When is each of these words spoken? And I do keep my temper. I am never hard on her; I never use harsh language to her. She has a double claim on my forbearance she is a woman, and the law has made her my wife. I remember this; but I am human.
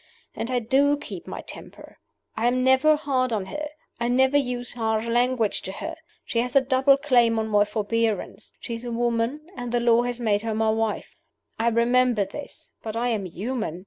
And 0.35 0.49
I 0.49 0.57
do 0.57 0.97
keep 0.97 1.27
my 1.27 1.41
temper. 1.41 1.99
I 2.35 2.47
am 2.47 2.63
never 2.63 2.95
hard 2.95 3.31
on 3.31 3.45
her; 3.45 3.67
I 3.99 4.07
never 4.07 4.35
use 4.35 4.73
harsh 4.73 5.05
language 5.05 5.61
to 5.61 5.71
her. 5.73 5.93
She 6.25 6.39
has 6.39 6.55
a 6.55 6.61
double 6.61 6.97
claim 6.97 7.37
on 7.37 7.47
my 7.47 7.65
forbearance 7.65 8.51
she 8.59 8.73
is 8.73 8.83
a 8.83 8.91
woman, 8.91 9.41
and 9.55 9.71
the 9.71 9.79
law 9.79 10.01
has 10.01 10.19
made 10.19 10.41
her 10.41 10.55
my 10.55 10.71
wife. 10.71 11.15
I 11.59 11.67
remember 11.67 12.25
this; 12.25 12.73
but 12.81 12.95
I 12.95 13.09
am 13.09 13.25
human. 13.25 13.79